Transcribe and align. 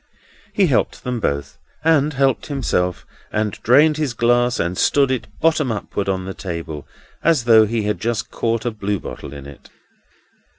He 0.51 0.65
helped 0.65 1.03
them 1.03 1.19
both, 1.19 1.59
and 1.83 2.13
helped 2.13 2.47
himself, 2.47 3.05
and 3.31 3.51
drained 3.61 3.97
his 3.97 4.15
glass, 4.15 4.59
and 4.59 4.75
stood 4.75 5.11
it 5.11 5.27
bottom 5.39 5.71
upward 5.71 6.09
on 6.09 6.25
the 6.25 6.33
table, 6.33 6.87
as 7.23 7.43
though 7.43 7.67
he 7.67 7.83
had 7.83 7.99
just 8.01 8.31
caught 8.31 8.65
a 8.65 8.71
bluebottle 8.71 9.31
in 9.31 9.45
it. 9.45 9.69